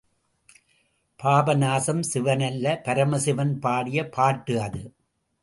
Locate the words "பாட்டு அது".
4.09-4.83